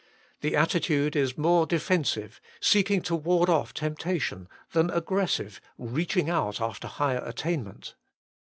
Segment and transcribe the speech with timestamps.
[0.39, 6.87] The attitude is more defensive, seeking to ward off temptation, than aggressive, reaching out after
[6.87, 7.93] higher attainment.